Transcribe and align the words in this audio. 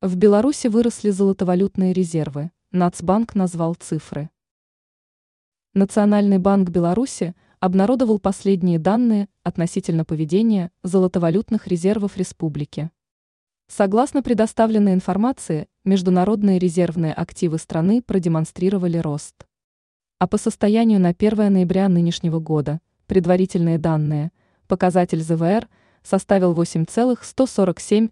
В 0.00 0.14
Беларуси 0.14 0.68
выросли 0.68 1.10
золотовалютные 1.10 1.92
резервы. 1.92 2.52
Нацбанк 2.70 3.34
назвал 3.34 3.74
цифры. 3.74 4.30
Национальный 5.74 6.38
банк 6.38 6.70
Беларуси 6.70 7.34
обнародовал 7.58 8.20
последние 8.20 8.78
данные 8.78 9.28
относительно 9.42 10.04
поведения 10.04 10.70
золотовалютных 10.84 11.66
резервов 11.66 12.16
республики. 12.16 12.92
Согласно 13.66 14.22
предоставленной 14.22 14.94
информации, 14.94 15.66
международные 15.84 16.60
резервные 16.60 17.12
активы 17.12 17.58
страны 17.58 18.00
продемонстрировали 18.00 18.98
рост. 18.98 19.48
А 20.20 20.28
по 20.28 20.38
состоянию 20.38 21.00
на 21.00 21.08
1 21.08 21.52
ноября 21.52 21.88
нынешнего 21.88 22.38
года, 22.38 22.80
предварительные 23.08 23.78
данные, 23.78 24.30
показатель 24.68 25.22
ЗВР 25.22 25.68
составил 26.04 26.52
8,147 26.52 28.10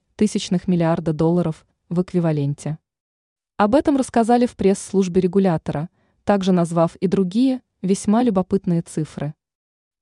миллиарда 0.66 1.12
долларов, 1.12 1.64
в 1.88 2.02
эквиваленте. 2.02 2.78
Об 3.56 3.74
этом 3.74 3.96
рассказали 3.96 4.46
в 4.46 4.54
пресс-службе 4.56 5.20
регулятора, 5.20 5.88
также 6.24 6.52
назвав 6.52 6.94
и 6.96 7.06
другие 7.06 7.62
весьма 7.82 8.22
любопытные 8.22 8.82
цифры. 8.82 9.34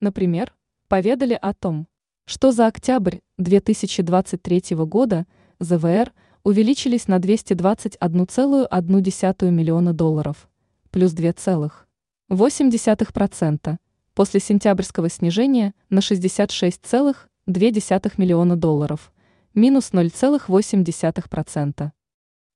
Например, 0.00 0.54
поведали 0.88 1.38
о 1.40 1.54
том, 1.54 1.86
что 2.24 2.50
за 2.52 2.66
октябрь 2.66 3.18
2023 3.38 4.76
года 4.76 5.26
ЗВР 5.60 6.12
увеличились 6.42 7.06
на 7.08 7.18
221,1 7.18 9.50
миллиона 9.50 9.92
долларов, 9.92 10.48
плюс 10.90 11.14
2,8%, 11.14 13.76
после 14.14 14.40
сентябрьского 14.40 15.08
снижения 15.08 15.74
на 15.90 16.00
66,2 16.00 18.12
миллиона 18.16 18.56
долларов, 18.56 19.12
минус 19.54 19.92
0,8%. 19.92 21.90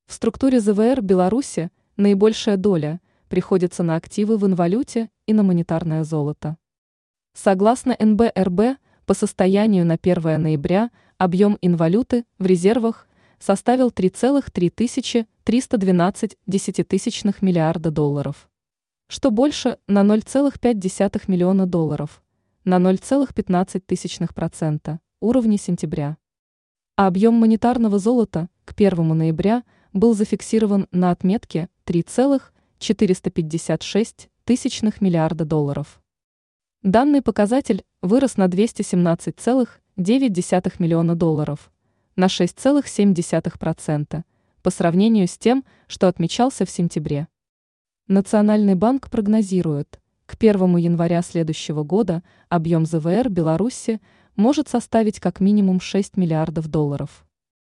В 0.06 0.12
структуре 0.12 0.60
ЗВР 0.60 1.00
Беларуси 1.00 1.70
наибольшая 1.96 2.56
доля 2.56 3.00
приходится 3.28 3.84
на 3.84 3.94
активы 3.94 4.36
в 4.36 4.44
инвалюте 4.46 5.10
и 5.26 5.32
на 5.32 5.44
монетарное 5.44 6.02
золото. 6.02 6.56
Согласно 7.34 7.96
НБРБ, 7.98 8.78
по 9.06 9.14
состоянию 9.14 9.86
на 9.86 9.94
1 9.94 10.42
ноября 10.42 10.90
объем 11.18 11.56
инвалюты 11.62 12.24
в 12.38 12.46
резервах 12.46 13.06
составил 13.38 13.92
3,312 13.92 16.36
десятитысячных 16.46 17.42
миллиарда 17.42 17.92
долларов, 17.92 18.50
что 19.08 19.30
больше 19.30 19.78
на 19.86 20.02
0,5 20.02 21.22
миллиона 21.28 21.66
долларов, 21.66 22.24
на 22.64 22.78
0,15% 22.78 24.98
уровня 25.20 25.58
сентября 25.58 26.16
а 26.98 27.06
объем 27.06 27.32
монетарного 27.34 27.98
золота 28.00 28.48
к 28.64 28.74
1 28.76 29.16
ноября 29.16 29.62
был 29.92 30.14
зафиксирован 30.14 30.88
на 30.90 31.12
отметке 31.12 31.68
3,456 31.84 34.28
тысячных 34.44 35.00
миллиарда 35.00 35.44
долларов. 35.44 36.00
Данный 36.82 37.22
показатель 37.22 37.84
вырос 38.02 38.36
на 38.36 38.46
217,9 38.46 40.72
миллиона 40.80 41.14
долларов, 41.14 41.70
на 42.16 42.26
6,7% 42.26 44.24
по 44.62 44.70
сравнению 44.70 45.28
с 45.28 45.38
тем, 45.38 45.64
что 45.86 46.08
отмечался 46.08 46.66
в 46.66 46.70
сентябре. 46.70 47.28
Национальный 48.08 48.74
банк 48.74 49.08
прогнозирует, 49.08 50.00
к 50.26 50.34
1 50.34 50.78
января 50.78 51.22
следующего 51.22 51.84
года 51.84 52.24
объем 52.48 52.86
ЗВР 52.86 53.28
Беларуси 53.28 54.00
может 54.38 54.68
составить 54.68 55.20
как 55.20 55.40
минимум 55.40 55.80
6 55.80 56.16
миллиардов 56.16 56.68
долларов. 56.68 57.26